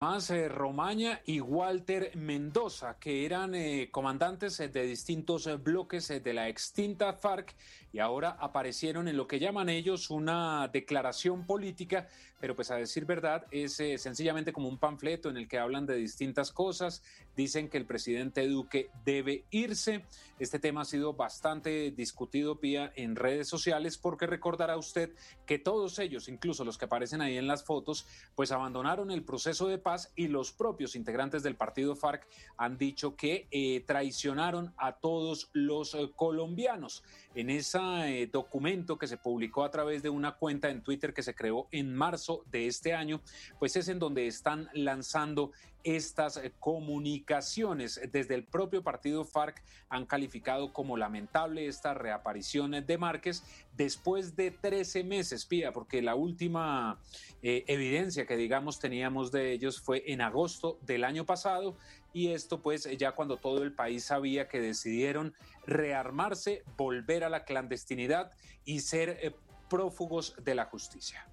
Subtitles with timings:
[0.00, 6.32] Más eh, Romaña y Walter Mendoza, que eran eh, comandantes eh, de distintos bloques de
[6.32, 7.56] la extinta FARC
[7.92, 12.06] y ahora aparecieron en lo que llaman ellos una declaración política,
[12.38, 15.96] pero pues a decir verdad es sencillamente como un panfleto en el que hablan de
[15.96, 17.02] distintas cosas,
[17.34, 20.04] dicen que el presidente Duque debe irse.
[20.38, 25.10] Este tema ha sido bastante discutido, Pía, en redes sociales porque recordará usted
[25.46, 28.06] que todos ellos, incluso los que aparecen ahí en las fotos,
[28.36, 29.78] pues abandonaron el proceso de
[30.16, 35.94] y los propios integrantes del partido FARC han dicho que eh, traicionaron a todos los
[35.94, 37.02] eh, colombianos.
[37.34, 41.22] En ese eh, documento que se publicó a través de una cuenta en Twitter que
[41.22, 43.20] se creó en marzo de este año,
[43.58, 45.52] pues es en donde están lanzando
[45.96, 48.00] estas comunicaciones.
[48.12, 53.42] Desde el propio partido FARC han calificado como lamentable esta reaparición de Márquez
[53.76, 56.98] después de 13 meses, Pía, porque la última
[57.42, 61.76] evidencia que digamos teníamos de ellos fue en agosto del año pasado
[62.12, 65.34] y esto pues ya cuando todo el país sabía que decidieron
[65.66, 68.32] rearmarse, volver a la clandestinidad
[68.64, 69.34] y ser eh,
[69.68, 71.28] prófugos de la justicia.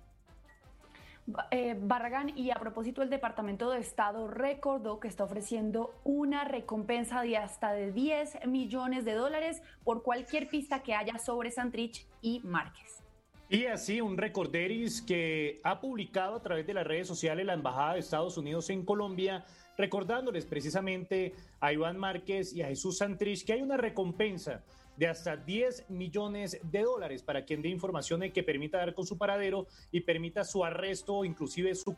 [1.49, 7.21] Eh, Barragán, y a propósito, el Departamento de Estado recordó que está ofreciendo una recompensa
[7.21, 12.41] de hasta de 10 millones de dólares por cualquier pista que haya sobre Santrich y
[12.43, 13.01] Márquez.
[13.49, 17.93] Y así un recorderis que ha publicado a través de las redes sociales la Embajada
[17.93, 19.45] de Estados Unidos en Colombia,
[19.77, 24.63] recordándoles precisamente a Iván Márquez y a Jesús Santrich que hay una recompensa
[24.97, 29.17] de hasta 10 millones de dólares para quien dé información que permita dar con su
[29.17, 31.95] paradero y permita su arresto o inclusive su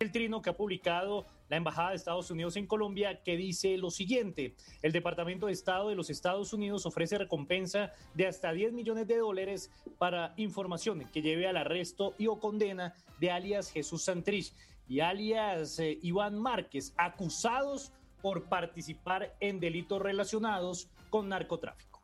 [0.00, 3.90] el trino que ha publicado la Embajada de Estados Unidos en Colombia que dice lo
[3.90, 9.06] siguiente, el Departamento de Estado de los Estados Unidos ofrece recompensa de hasta 10 millones
[9.06, 14.52] de dólares para información que lleve al arresto y o condena de alias Jesús Santrich
[14.88, 22.00] y alias eh, Iván Márquez, acusados por participar en delitos relacionados con narcotráfico.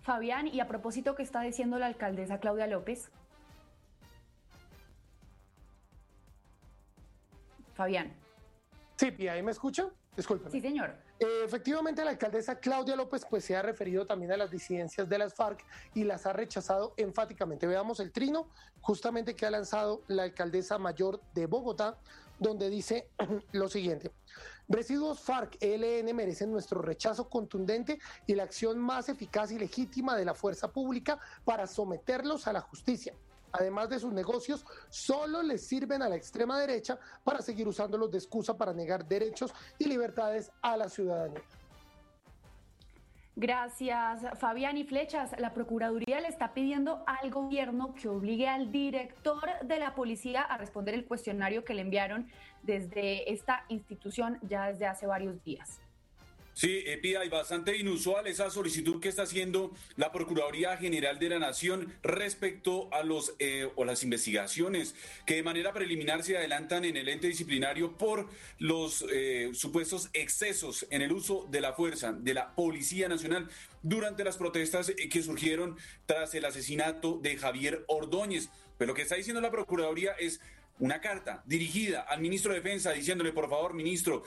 [0.00, 3.10] Fabián, y a propósito que está diciendo la alcaldesa Claudia López,
[7.74, 8.14] Fabián.
[8.94, 9.88] Sí, ¿y ahí me escucha?
[10.16, 10.48] Disculpe.
[10.48, 10.94] Sí, señor.
[11.18, 15.18] Eh, efectivamente, la alcaldesa Claudia López pues, se ha referido también a las disidencias de
[15.18, 17.66] las FARC y las ha rechazado enfáticamente.
[17.66, 18.48] Veamos el trino
[18.80, 21.98] justamente que ha lanzado la alcaldesa mayor de Bogotá,
[22.38, 23.10] donde dice
[23.52, 24.12] lo siguiente.
[24.68, 30.24] Residuos FARC ELN merecen nuestro rechazo contundente y la acción más eficaz y legítima de
[30.24, 33.14] la fuerza pública para someterlos a la justicia
[33.52, 38.18] además de sus negocios, solo les sirven a la extrema derecha para seguir usándolos de
[38.18, 41.42] excusa para negar derechos y libertades a la ciudadanía.
[43.38, 44.78] Gracias, Fabián.
[44.78, 49.94] Y Flechas, la Procuraduría le está pidiendo al gobierno que obligue al director de la
[49.94, 52.28] policía a responder el cuestionario que le enviaron
[52.62, 55.82] desde esta institución ya desde hace varios días.
[56.56, 61.38] Sí, Pida, y bastante inusual esa solicitud que está haciendo la Procuraduría General de la
[61.38, 64.94] Nación respecto a los eh, o las investigaciones
[65.26, 70.86] que de manera preliminar se adelantan en el ente disciplinario por los eh, supuestos excesos
[70.88, 73.50] en el uso de la fuerza de la Policía Nacional
[73.82, 78.48] durante las protestas que surgieron tras el asesinato de Javier Ordóñez.
[78.78, 80.40] Pero lo que está diciendo la Procuraduría es
[80.78, 84.24] una carta dirigida al ministro de Defensa diciéndole, por favor, ministro,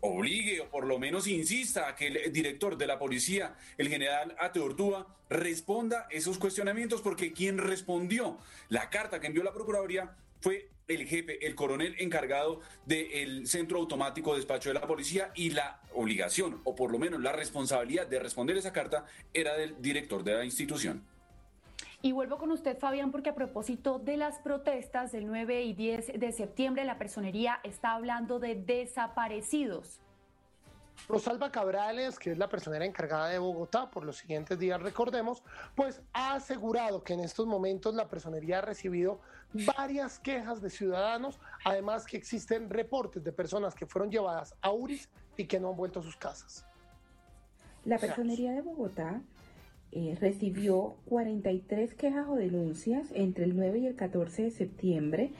[0.00, 4.34] obligue o por lo menos insista a que el director de la policía, el general
[4.38, 11.06] Ateortúa, responda esos cuestionamientos, porque quien respondió la carta que envió la Procuraduría fue el
[11.06, 16.60] jefe, el coronel encargado del centro automático de despacho de la policía y la obligación,
[16.64, 20.44] o por lo menos la responsabilidad de responder esa carta era del director de la
[20.44, 21.04] institución.
[22.04, 26.18] Y vuelvo con usted, Fabián, porque a propósito de las protestas del 9 y 10
[26.18, 30.00] de septiembre, la personería está hablando de desaparecidos.
[31.08, 35.44] Rosalba Cabrales, que es la personera encargada de Bogotá por los siguientes días, recordemos,
[35.76, 39.20] pues ha asegurado que en estos momentos la personería ha recibido
[39.52, 45.08] varias quejas de ciudadanos, además que existen reportes de personas que fueron llevadas a URIS
[45.36, 46.66] y que no han vuelto a sus casas.
[47.84, 49.20] La personería de Bogotá
[49.92, 55.32] eh, recibió 43 quejas o denuncias entre el 9 y el 14 de septiembre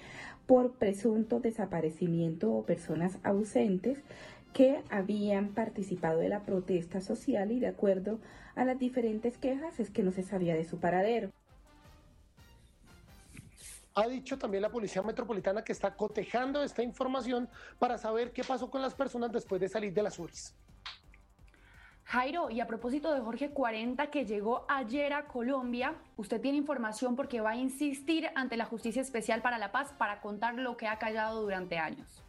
[0.46, 3.98] por presunto desaparecimiento o personas ausentes
[4.52, 8.18] que habían participado de la protesta social y de acuerdo
[8.54, 11.30] a las diferentes quejas es que no se sabía de su paradero.
[13.94, 17.48] Ha dicho también la Policía Metropolitana que está cotejando esta información
[17.78, 20.54] para saber qué pasó con las personas después de salir de las URIs.
[22.04, 27.16] Jairo, y a propósito de Jorge 40 que llegó ayer a Colombia, usted tiene información
[27.16, 30.88] porque va a insistir ante la Justicia Especial para la Paz para contar lo que
[30.88, 32.22] ha callado durante años.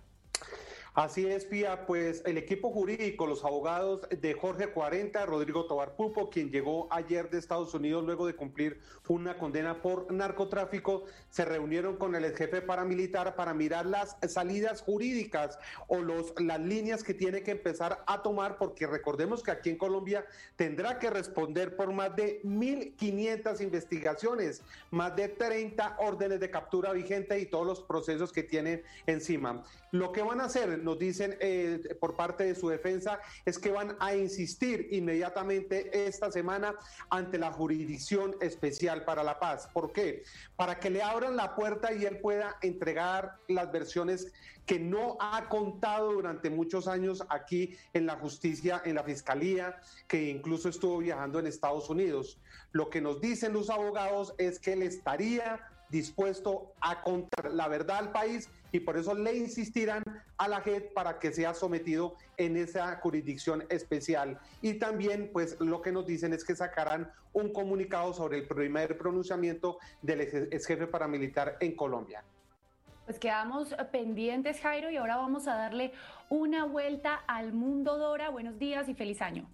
[0.96, 6.30] Así es, Pía, pues el equipo jurídico, los abogados de Jorge 40, Rodrigo Tobar Pupo,
[6.30, 11.98] quien llegó ayer de Estados Unidos luego de cumplir una condena por narcotráfico, se reunieron
[11.98, 15.58] con el jefe paramilitar para mirar las salidas jurídicas
[15.88, 19.78] o los, las líneas que tiene que empezar a tomar, porque recordemos que aquí en
[19.80, 24.62] Colombia tendrá que responder por más de 1.500 investigaciones,
[24.92, 29.64] más de 30 órdenes de captura vigente y todos los procesos que tienen encima.
[29.90, 33.72] Lo que van a hacer, nos dicen eh, por parte de su defensa, es que
[33.72, 36.76] van a insistir inmediatamente esta semana
[37.10, 39.68] ante la Jurisdicción Especial para la Paz.
[39.74, 40.24] ¿Por qué?
[40.56, 44.32] Para que le abran la puerta y él pueda entregar las versiones
[44.66, 49.78] que no ha contado durante muchos años aquí en la justicia, en la fiscalía,
[50.08, 52.40] que incluso estuvo viajando en Estados Unidos.
[52.72, 57.98] Lo que nos dicen los abogados es que él estaría dispuesto a contar la verdad
[57.98, 60.04] al país y por eso le insistirán
[60.38, 64.40] a la JED para que sea sometido en esa jurisdicción especial.
[64.62, 68.98] Y también, pues lo que nos dicen es que sacarán un comunicado sobre el primer
[68.98, 72.24] pronunciamiento del ex jefe paramilitar en Colombia.
[73.06, 75.92] Pues quedamos pendientes, Jairo, y ahora vamos a darle
[76.30, 78.30] una vuelta al mundo Dora.
[78.30, 79.48] Buenos días y feliz año.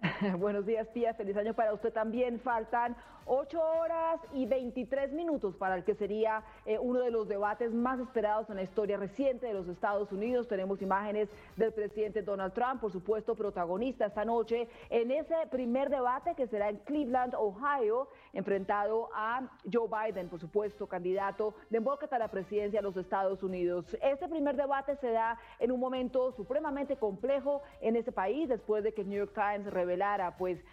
[0.38, 1.14] Buenos días, Pía.
[1.14, 2.40] Feliz año para usted también.
[2.40, 2.96] Faltan
[3.26, 7.98] 8 horas y 23 minutos para el que sería eh, uno de los debates más
[8.00, 10.48] esperados en la historia reciente de los Estados Unidos.
[10.48, 16.34] Tenemos imágenes del presidente Donald Trump, por supuesto, protagonista esta noche en ese primer debate
[16.34, 22.28] que será en Cleveland, Ohio, enfrentado a Joe Biden, por supuesto, candidato de a la
[22.28, 23.96] presidencia de los Estados Unidos.
[24.02, 28.92] Este primer debate se da en un momento supremamente complejo en ese país después de
[28.92, 30.64] que New York Times revelara pues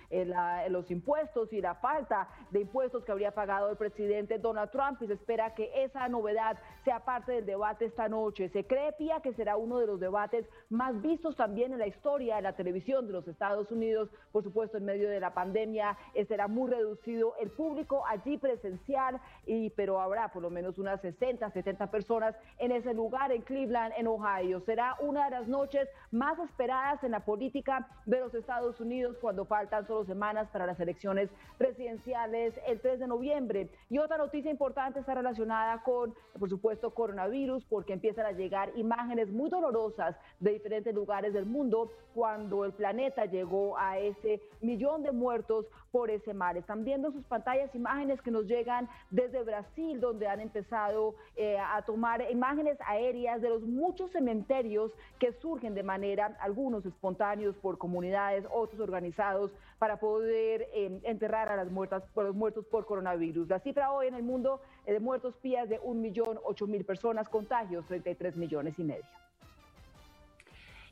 [0.69, 5.07] los impuestos y la falta de impuestos que habría pagado el presidente Donald Trump y
[5.07, 8.49] se espera que esa novedad sea parte del debate esta noche.
[8.49, 12.35] Se cree, Pía, que será uno de los debates más vistos también en la historia
[12.35, 14.09] de la televisión de los Estados Unidos.
[14.31, 19.19] Por supuesto, en medio de la pandemia eh, será muy reducido el público allí presencial,
[19.45, 23.93] y, pero habrá por lo menos unas 60, 70 personas en ese lugar en Cleveland,
[23.97, 24.59] en Ohio.
[24.61, 29.45] Será una de las noches más esperadas en la política de los Estados Unidos cuando
[29.45, 33.69] faltan solo semanas para las elecciones presidenciales el 3 de noviembre.
[33.89, 39.29] Y otra noticia importante está relacionada con, por supuesto, coronavirus, porque empiezan a llegar imágenes
[39.31, 45.11] muy dolorosas de diferentes lugares del mundo cuando el planeta llegó a ese millón de
[45.11, 46.57] muertos por ese mar.
[46.57, 51.57] Están viendo en sus pantallas imágenes que nos llegan desde Brasil, donde han empezado eh,
[51.59, 57.77] a tomar imágenes aéreas de los muchos cementerios que surgen de manera, algunos espontáneos por
[57.77, 63.49] comunidades, otros organizados, para poder eh, enterrar a las muertas, por los muertos por coronavirus.
[63.49, 67.27] La cifra hoy en el mundo de muertos pías de un millón ocho mil personas,
[67.29, 69.20] contagios 33 millones y medio.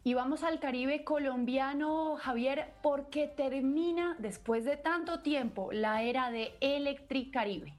[0.01, 6.53] Y vamos al Caribe colombiano, Javier, porque termina después de tanto tiempo la era de
[6.61, 7.73] Electricaribe.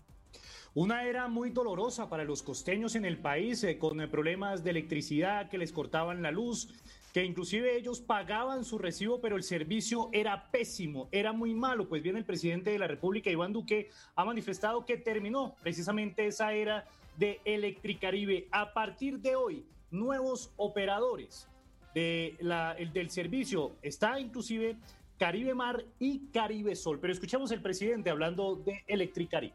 [0.75, 5.49] Una era muy dolorosa para los costeños en el país, eh, con problemas de electricidad
[5.49, 6.69] que les cortaban la luz,
[7.15, 11.89] que inclusive ellos pagaban su recibo, pero el servicio era pésimo, era muy malo.
[11.89, 16.53] Pues bien, el presidente de la República, Iván Duque, ha manifestado que terminó precisamente esa
[16.53, 16.87] era
[17.17, 18.47] de Electricaribe.
[18.53, 21.50] A partir de hoy, nuevos operadores
[21.95, 24.77] de la, el, del servicio está inclusive
[25.19, 26.99] Caribe Mar y Caribe Sol.
[27.01, 29.55] Pero escuchamos el presidente hablando de Electricaribe.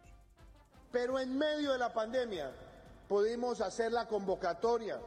[0.91, 2.51] Pero en medio de la pandemia
[3.07, 4.99] pudimos hacer la convocatoria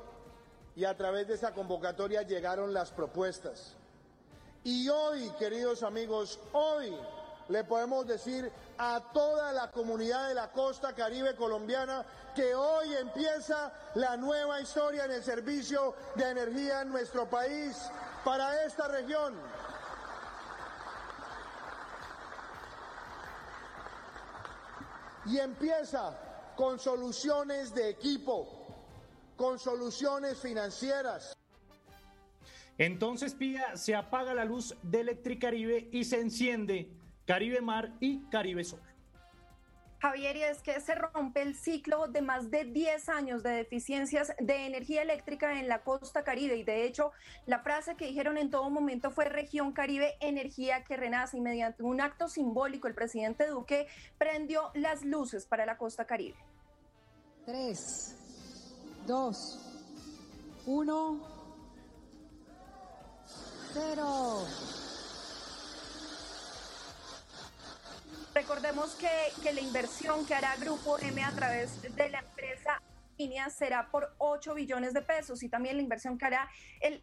[0.74, 3.76] y a través de esa convocatoria llegaron las propuestas.
[4.64, 6.92] Y hoy, queridos amigos, hoy
[7.48, 13.72] le podemos decir a toda la comunidad de la costa caribe colombiana que hoy empieza
[13.94, 17.76] la nueva historia en el servicio de energía en nuestro país
[18.24, 19.34] para esta región.
[25.26, 26.16] Y empieza
[26.56, 28.66] con soluciones de equipo,
[29.36, 31.36] con soluciones financieras.
[32.78, 36.98] Entonces, Pía, se apaga la luz de Electricaribe y se enciende
[37.28, 38.80] Caribe Mar y Caribe Sol.
[40.00, 44.32] Javier, y es que se rompe el ciclo de más de 10 años de deficiencias
[44.38, 46.56] de energía eléctrica en la costa caribe.
[46.56, 47.12] Y de hecho,
[47.44, 51.36] la frase que dijeron en todo momento fue región caribe, energía que renace.
[51.36, 56.38] Y mediante un acto simbólico, el presidente Duque prendió las luces para la costa caribe.
[57.44, 58.16] Tres,
[59.06, 59.36] dos,
[60.64, 61.20] uno,
[63.74, 64.87] cero.
[68.38, 69.10] Recordemos que,
[69.42, 72.80] que la inversión que hará Grupo M a través de la empresa
[73.50, 76.48] será por 8 billones de pesos y también la inversión que hará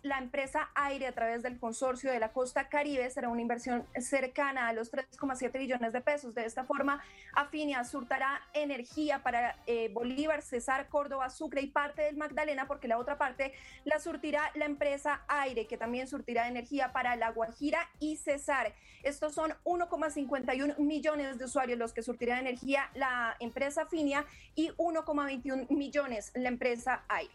[0.02, 4.70] la empresa Aire a través del consorcio de la costa caribe será una inversión cercana
[4.70, 6.34] a los 3,7 billones de pesos.
[6.34, 7.04] De esta forma,
[7.34, 12.98] Afinia surtará energía para eh, Bolívar, Cesar, Córdoba, Sucre y parte del Magdalena, porque la
[12.98, 13.54] otra parte
[13.84, 18.74] la surtirá la empresa Aire, que también surtirá energía para La Guajira y Cesar.
[19.04, 25.70] Estos son 1,51 millones de usuarios los que surtirá energía la empresa Afinia y 1,21
[25.70, 27.34] millones la empresa Aire.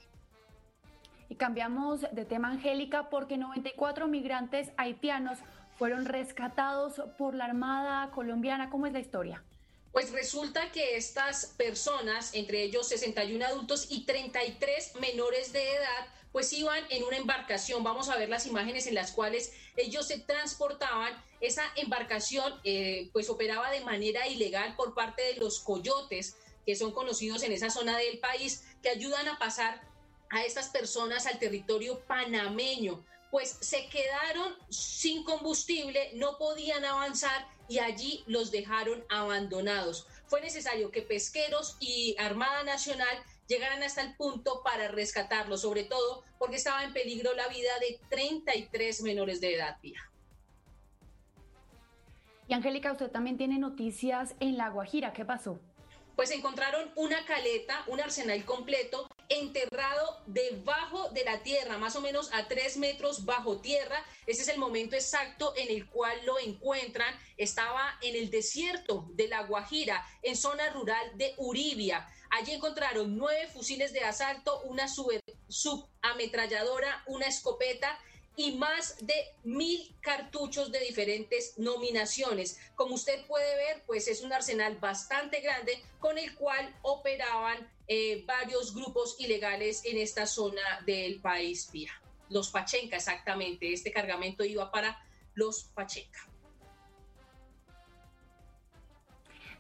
[1.29, 5.39] Y cambiamos de tema, Angélica, porque 94 migrantes haitianos
[5.79, 8.69] fueron rescatados por la Armada colombiana.
[8.69, 9.43] ¿Cómo es la historia?
[9.93, 16.53] Pues resulta que estas personas, entre ellos 61 adultos y 33 menores de edad, pues
[16.53, 17.83] iban en una embarcación.
[17.83, 21.12] Vamos a ver las imágenes en las cuales ellos se transportaban.
[21.41, 26.37] Esa embarcación eh, pues operaba de manera ilegal por parte de los coyotes
[26.67, 29.81] que son conocidos en esa zona del país, que ayudan a pasar
[30.31, 33.05] a estas personas al territorio panameño.
[33.31, 40.07] Pues se quedaron sin combustible, no podían avanzar y allí los dejaron abandonados.
[40.26, 46.25] Fue necesario que pesqueros y Armada Nacional llegaran hasta el punto para rescatarlos, sobre todo
[46.38, 49.76] porque estaba en peligro la vida de 33 menores de edad.
[52.49, 55.12] Y Angélica, usted también tiene noticias en La Guajira.
[55.12, 55.61] ¿Qué pasó?
[56.21, 62.29] Pues encontraron una caleta, un arsenal completo enterrado debajo de la tierra, más o menos
[62.35, 64.05] a tres metros bajo tierra.
[64.27, 67.19] Ese es el momento exacto en el cual lo encuentran.
[67.39, 72.07] Estaba en el desierto de La Guajira, en zona rural de Uribia.
[72.29, 74.89] Allí encontraron nueve fusiles de asalto, una
[75.49, 77.99] subametralladora, una escopeta
[78.37, 82.59] y más de mil cartuchos de diferentes nominaciones.
[82.75, 88.25] Como usted puede ver, pues es un arsenal bastante grande con el cual operaban eh,
[88.25, 91.93] varios grupos ilegales en esta zona del país, Pía.
[92.29, 93.73] Los Pachenca, exactamente.
[93.73, 94.99] Este cargamento iba para
[95.35, 96.21] los Pachenca.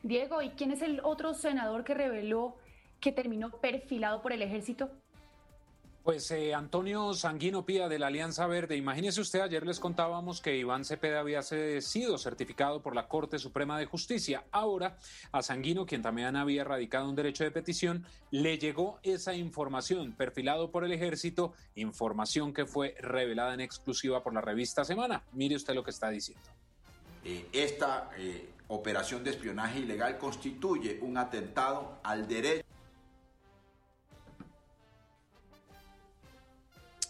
[0.02, 2.56] Diego, ¿y quién es el otro senador que reveló
[3.00, 4.90] que terminó perfilado por el ejército?
[6.02, 10.56] Pues eh, Antonio Sanguino Pía de la Alianza Verde, imagínese usted, ayer les contábamos que
[10.56, 14.44] Iván Cepeda había sido certificado por la Corte Suprema de Justicia.
[14.50, 14.96] Ahora
[15.30, 20.70] a Sanguino, quien también había radicado un derecho de petición, le llegó esa información perfilado
[20.70, 25.22] por el ejército, información que fue revelada en exclusiva por la revista Semana.
[25.32, 26.42] Mire usted lo que está diciendo.
[27.26, 32.64] Eh, esta eh, operación de espionaje ilegal constituye un atentado al derecho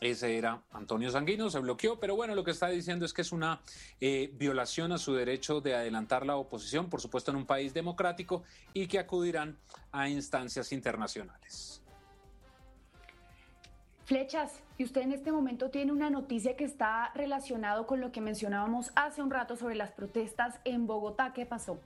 [0.01, 3.33] Ese era Antonio Sanguino, se bloqueó, pero bueno, lo que está diciendo es que es
[3.33, 3.61] una
[4.01, 8.43] eh, violación a su derecho de adelantar la oposición, por supuesto en un país democrático,
[8.73, 9.59] y que acudirán
[9.93, 11.83] a instancias internacionales.
[14.07, 18.23] Flechas, y usted en este momento tiene una noticia que está relacionado con lo que
[18.23, 21.33] mencionábamos hace un rato sobre las protestas en Bogotá.
[21.35, 21.79] ¿Qué pasó?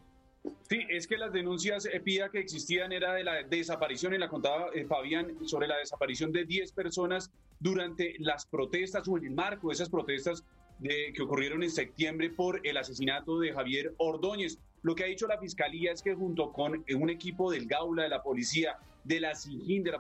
[0.68, 4.68] Sí, es que las denuncias EPIA que existían era de la desaparición, y la contaba
[4.72, 7.32] eh, Fabián, sobre la desaparición de 10 personas
[7.64, 10.44] durante las protestas o en el marco de esas protestas
[10.80, 14.58] de, que ocurrieron en septiembre por el asesinato de Javier Ordóñez.
[14.82, 18.10] Lo que ha dicho la fiscalía es que junto con un equipo del Gaula, de
[18.10, 19.98] la policía, de la SIGIN, de la,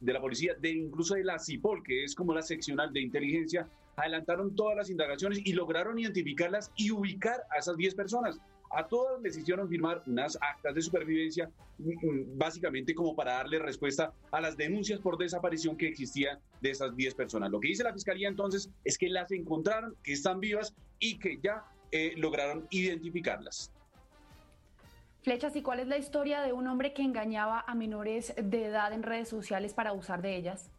[0.00, 3.66] de la policía, de incluso de la CIPOL, que es como la seccional de inteligencia,
[3.96, 8.38] adelantaron todas las indagaciones y lograron identificarlas y ubicar a esas 10 personas.
[8.70, 13.58] A todas les hicieron firmar unas actas de supervivencia, mm, mm, básicamente como para darle
[13.58, 17.50] respuesta a las denuncias por desaparición que existían de esas 10 personas.
[17.50, 21.38] Lo que dice la fiscalía entonces es que las encontraron, que están vivas y que
[21.42, 23.72] ya eh, lograron identificarlas.
[25.22, 28.92] Flechas, ¿y cuál es la historia de un hombre que engañaba a menores de edad
[28.92, 30.70] en redes sociales para abusar de ellas?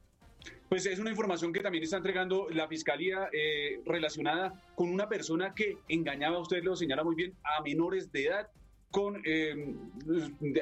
[0.69, 5.53] Pues es una información que también está entregando la Fiscalía eh, relacionada con una persona
[5.53, 8.49] que engañaba, usted lo señala muy bien, a menores de edad
[8.91, 9.75] con eh,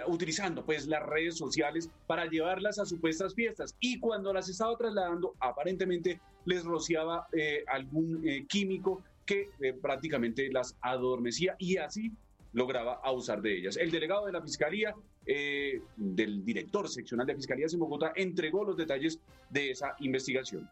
[0.07, 3.75] utilizando pues las redes sociales para llevarlas a supuestas fiestas.
[3.79, 9.49] Y cuando las estaba trasladando aparentemente les rociaba eh, algún químico que
[9.81, 11.55] prácticamente las adormecía.
[11.57, 12.11] Y así
[12.55, 13.75] lograba abusar de ellas.
[13.75, 14.95] El delegado de la Fiscalía,
[15.25, 19.19] eh, del director seccional de Fiscalías en Bogotá, entregó los detalles
[19.49, 20.69] de esa investigación.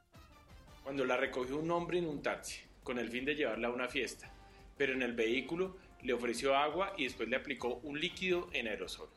[0.81, 3.89] Cuando la recogió un hombre en un taxi, con el fin de llevarla a una
[3.89, 4.33] fiesta,
[4.77, 9.09] pero en el vehículo le ofreció agua y después le aplicó un líquido en aerosol.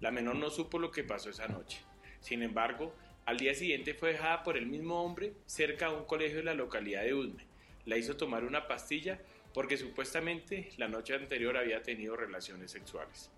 [0.00, 1.80] La menor no supo lo que pasó esa noche.
[2.20, 6.38] Sin embargo, al día siguiente fue dejada por el mismo hombre cerca a un colegio
[6.38, 7.46] de la localidad de Usme.
[7.84, 9.20] La hizo tomar una pastilla
[9.54, 13.30] porque supuestamente la noche anterior había tenido relaciones sexuales.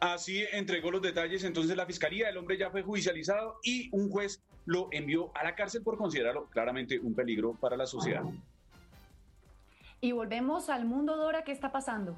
[0.00, 4.40] Así entregó los detalles entonces la fiscalía, el hombre ya fue judicializado y un juez
[4.64, 8.22] lo envió a la cárcel por considerarlo claramente un peligro para la sociedad.
[10.00, 12.16] Y volvemos al mundo, Dora, ¿qué está pasando?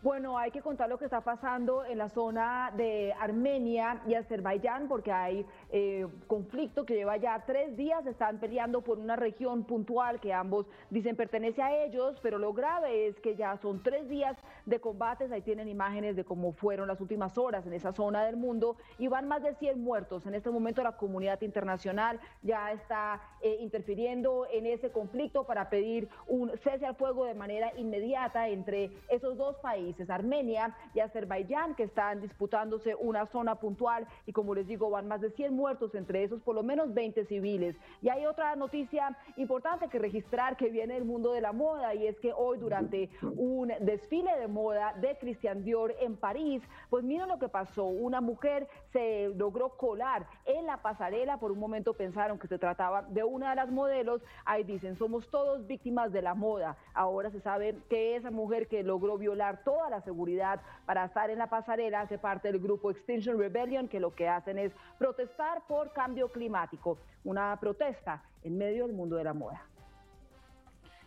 [0.00, 4.86] Bueno, hay que contar lo que está pasando en la zona de Armenia y Azerbaiyán,
[4.86, 10.20] porque hay eh, conflicto que lleva ya tres días, están peleando por una región puntual
[10.20, 14.36] que ambos dicen pertenece a ellos, pero lo grave es que ya son tres días
[14.68, 18.36] de combates, ahí tienen imágenes de cómo fueron las últimas horas en esa zona del
[18.36, 20.26] mundo y van más de 100 muertos.
[20.26, 26.08] En este momento la comunidad internacional ya está eh, interfiriendo en ese conflicto para pedir
[26.26, 31.84] un cese al fuego de manera inmediata entre esos dos países Armenia y Azerbaiyán, que
[31.84, 36.22] están disputándose una zona puntual y como les digo, van más de 100 muertos, entre
[36.22, 37.76] esos por lo menos 20 civiles.
[38.02, 42.06] Y hay otra noticia importante que registrar que viene del mundo de la moda y
[42.06, 47.28] es que hoy durante un desfile de moda de Christian Dior en París, pues miren
[47.28, 52.40] lo que pasó, una mujer se logró colar en la pasarela, por un momento pensaron
[52.40, 56.34] que se trataba de una de las modelos, ahí dicen, somos todos víctimas de la
[56.34, 61.30] moda, ahora se sabe que esa mujer que logró violar toda la seguridad para estar
[61.30, 65.62] en la pasarela, hace parte del grupo Extinction Rebellion, que lo que hacen es protestar
[65.68, 69.62] por cambio climático, una protesta en medio del mundo de la moda.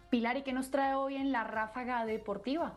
[0.09, 2.73] Pilar, ¿y qué nos trae hoy en la ráfaga deportiva?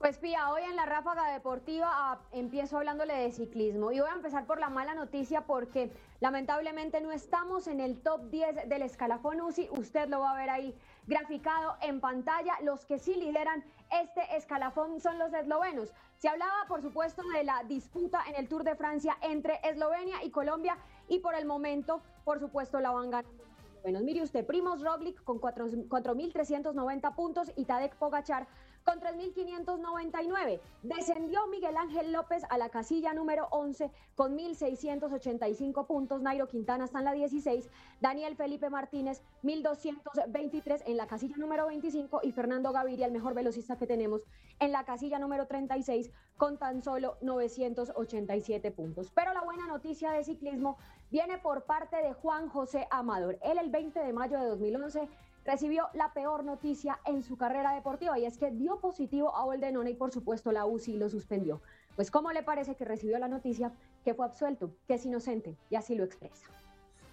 [0.00, 3.92] Pues Pía, hoy en la ráfaga deportiva ah, empiezo hablándole de ciclismo.
[3.92, 8.30] Y voy a empezar por la mala noticia porque lamentablemente no estamos en el top
[8.30, 10.74] 10 del escalafón UCI, usted lo va a ver ahí
[11.06, 15.92] graficado en pantalla, los que sí lideran este escalafón son los eslovenos.
[16.16, 20.30] Se hablaba por supuesto de la disputa en el Tour de Francia entre Eslovenia y
[20.30, 20.78] Colombia.
[21.08, 23.50] Y por el momento por supuesto la van ganando
[23.82, 28.46] bueno, mire usted, Primos Roglic con 4.390 puntos y Tadek Pogachar
[28.84, 30.60] con 3.599.
[30.82, 36.22] Descendió Miguel Ángel López a la casilla número 11 con 1.685 puntos.
[36.22, 37.68] Nairo Quintana está en la 16.
[38.00, 43.76] Daniel Felipe Martínez 1.223 en la casilla número 25 y Fernando Gaviria, el mejor velocista
[43.76, 44.22] que tenemos,
[44.58, 49.10] en la casilla número 36 con tan solo 987 puntos.
[49.14, 50.78] Pero la buena noticia de ciclismo
[51.10, 53.38] viene por parte de Juan José Amador.
[53.42, 55.08] Él el 20 de mayo de 2011
[55.44, 59.90] recibió la peor noticia en su carrera deportiva y es que dio positivo a Oldenone
[59.90, 61.60] y por supuesto la UCI lo suspendió.
[61.96, 63.72] Pues ¿cómo le parece que recibió la noticia
[64.04, 66.46] que fue absuelto, que es inocente y así lo expresa?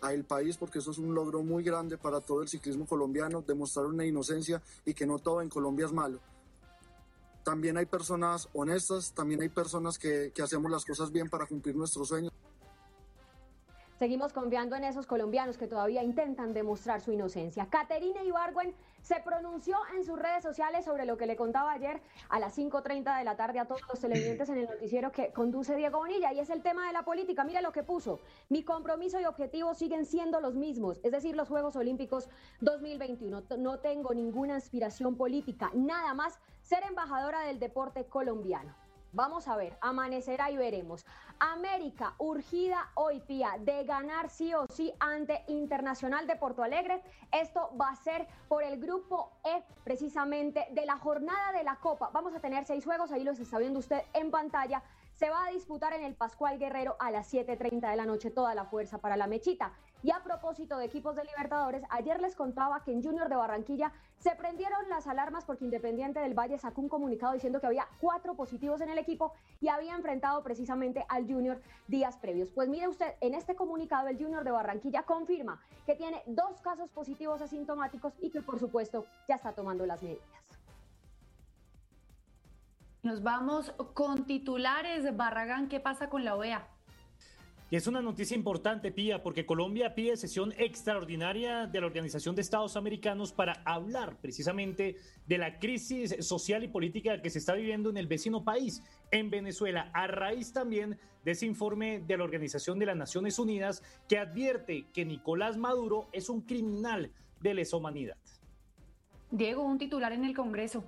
[0.01, 3.41] a el país porque eso es un logro muy grande para todo el ciclismo colombiano,
[3.41, 6.19] demostrar una inocencia y que no todo en Colombia es malo.
[7.43, 11.75] También hay personas honestas, también hay personas que, que hacemos las cosas bien para cumplir
[11.75, 12.33] nuestros sueños.
[13.97, 17.67] Seguimos confiando en esos colombianos que todavía intentan demostrar su inocencia.
[17.67, 22.37] Caterina Ibargüen se pronunció en sus redes sociales sobre lo que le contaba ayer a
[22.37, 25.97] las 5.30 de la tarde a todos los televidentes en el noticiero que conduce Diego
[25.97, 27.43] Bonilla y es el tema de la política.
[27.43, 28.19] Mira lo que puso.
[28.49, 32.29] Mi compromiso y objetivo siguen siendo los mismos, es decir, los Juegos Olímpicos
[32.61, 33.45] 2021.
[33.57, 38.75] No tengo ninguna aspiración política, nada más ser embajadora del deporte colombiano.
[39.13, 41.05] Vamos a ver, amanecerá y veremos.
[41.39, 47.01] América, urgida hoy, Pía, de ganar sí o sí ante Internacional de Porto Alegre.
[47.31, 52.09] Esto va a ser por el grupo E, precisamente, de la jornada de la Copa.
[52.11, 54.83] Vamos a tener seis juegos, ahí los está viendo usted en pantalla
[55.17, 58.53] se va a disputar en el Pascual Guerrero a las 7.30 de la noche toda
[58.53, 59.73] la fuerza para la mechita.
[60.03, 63.91] Y a propósito de equipos de Libertadores, ayer les contaba que en Junior de Barranquilla
[64.19, 68.35] se prendieron las alarmas porque Independiente del Valle sacó un comunicado diciendo que había cuatro
[68.35, 72.51] positivos en el equipo y había enfrentado precisamente al Junior días previos.
[72.51, 76.89] Pues mire usted, en este comunicado el Junior de Barranquilla confirma que tiene dos casos
[76.91, 80.27] positivos asintomáticos y que por supuesto ya está tomando las medidas.
[83.03, 85.15] Nos vamos con titulares.
[85.15, 86.67] Barragán, ¿qué pasa con la OEA?
[87.69, 92.41] Y es una noticia importante, Pía, porque Colombia pide sesión extraordinaria de la Organización de
[92.41, 97.89] Estados Americanos para hablar precisamente de la crisis social y política que se está viviendo
[97.89, 102.79] en el vecino país, en Venezuela, a raíz también de ese informe de la Organización
[102.79, 108.15] de las Naciones Unidas que advierte que Nicolás Maduro es un criminal de lesa humanidad.
[109.29, 110.85] Diego, un titular en el Congreso.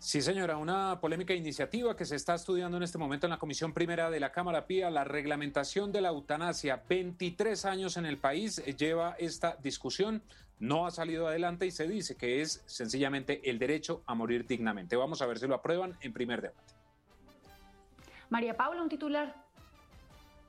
[0.00, 3.74] Sí, señora, una polémica iniciativa que se está estudiando en este momento en la Comisión
[3.74, 6.84] Primera de la Cámara Pía, la reglamentación de la eutanasia.
[6.88, 10.22] 23 años en el país lleva esta discusión,
[10.60, 14.94] no ha salido adelante y se dice que es sencillamente el derecho a morir dignamente.
[14.94, 16.74] Vamos a ver si lo aprueban en primer debate.
[18.30, 19.34] María Paula, un titular.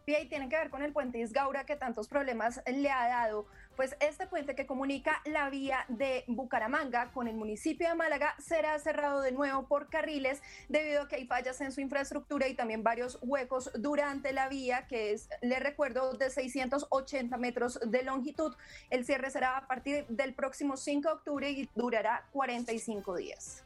[0.06, 3.48] y tiene que ver con el puente Isgaura que tantos problemas le ha dado.
[3.80, 8.78] Pues este puente que comunica la vía de Bucaramanga con el municipio de Málaga será
[8.78, 12.84] cerrado de nuevo por carriles debido a que hay fallas en su infraestructura y también
[12.84, 18.54] varios huecos durante la vía que es, le recuerdo, de 680 metros de longitud.
[18.90, 23.64] El cierre será a partir del próximo 5 de octubre y durará 45 días.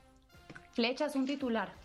[0.75, 1.82] Flechas, un titular.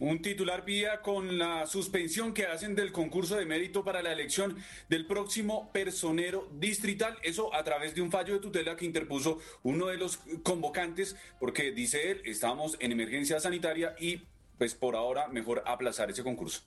[0.00, 4.56] Un titular vía con la suspensión que hacen del concurso de mérito para la elección
[4.88, 7.18] del próximo personero distrital.
[7.22, 11.72] Eso a través de un fallo de tutela que interpuso uno de los convocantes, porque
[11.72, 14.22] dice él, estamos en emergencia sanitaria y
[14.56, 16.62] pues por ahora mejor aplazar ese concurso.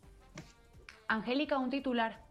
[1.08, 2.22] Angélica, un titular.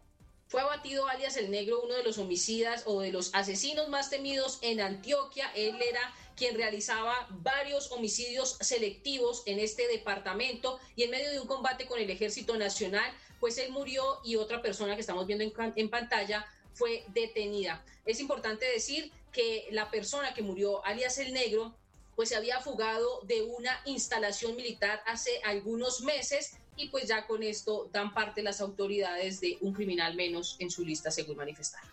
[0.47, 4.59] Fue abatido alias el negro, uno de los homicidas o de los asesinos más temidos
[4.61, 5.49] en Antioquia.
[5.55, 11.45] Él era quien realizaba varios homicidios selectivos en este departamento y en medio de un
[11.45, 15.89] combate con el Ejército Nacional, pues él murió y otra persona que estamos viendo en,
[15.91, 17.85] pantalla fue detenida.
[18.07, 21.75] Es importante decir que la persona que murió, alias el negro,
[22.15, 27.43] pues se había fugado de una instalación militar hace algunos meses y pues ya con
[27.43, 31.87] esto dan parte las autoridades de un criminal menos en su lista, según manifestaron.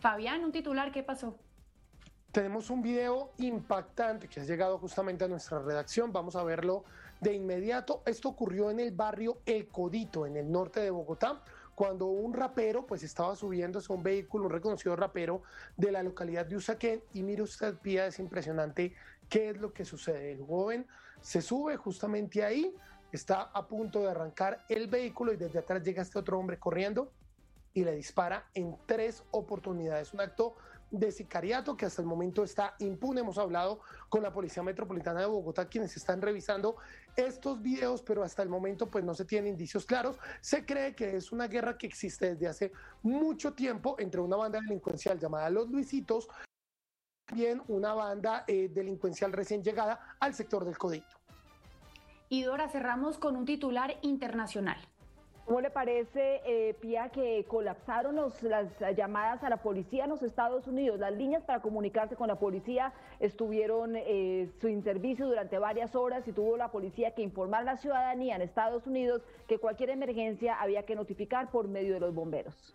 [0.00, 1.34] Fabián, un titular, ¿qué pasó?
[2.38, 6.12] Tenemos un video impactante que ha llegado justamente a nuestra redacción.
[6.12, 6.84] Vamos a verlo
[7.20, 8.00] de inmediato.
[8.06, 11.42] Esto ocurrió en el barrio El Codito, en el norte de Bogotá,
[11.74, 15.42] cuando un rapero pues estaba subiéndose a un vehículo, un reconocido rapero
[15.76, 17.02] de la localidad de Usaquén.
[17.12, 18.94] Y mire usted, Pía, es impresionante
[19.28, 20.30] qué es lo que sucede.
[20.30, 20.86] El joven
[21.20, 22.72] se sube justamente ahí,
[23.10, 27.10] está a punto de arrancar el vehículo y desde atrás llega este otro hombre corriendo
[27.74, 30.14] y le dispara en tres oportunidades.
[30.14, 30.54] Un acto
[30.90, 33.20] de sicariato que hasta el momento está impune.
[33.20, 36.76] Hemos hablado con la Policía Metropolitana de Bogotá, quienes están revisando
[37.16, 40.18] estos videos, pero hasta el momento pues no se tienen indicios claros.
[40.40, 42.72] Se cree que es una guerra que existe desde hace
[43.02, 46.28] mucho tiempo entre una banda delincuencial llamada Los Luisitos,
[47.26, 51.18] también una banda eh, delincuencial recién llegada al sector del Codito.
[52.30, 54.78] Y Dora, cerramos con un titular internacional.
[55.48, 60.66] ¿Cómo le parece, eh, Pía, que colapsaron las llamadas a la policía en los Estados
[60.66, 61.00] Unidos?
[61.00, 66.32] Las líneas para comunicarse con la policía estuvieron eh, sin servicio durante varias horas y
[66.32, 70.82] tuvo la policía que informar a la ciudadanía en Estados Unidos que cualquier emergencia había
[70.82, 72.74] que notificar por medio de los bomberos.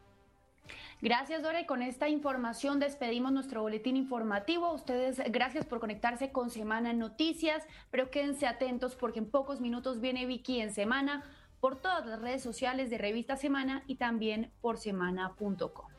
[0.99, 1.61] Gracias, Dora.
[1.61, 4.73] Y con esta información despedimos nuestro boletín informativo.
[4.73, 10.25] Ustedes, gracias por conectarse con Semana Noticias, pero quédense atentos porque en pocos minutos viene
[10.25, 11.23] Vicky en Semana
[11.63, 15.92] por todas las redes sociales de Revista Semana y también por semana.com.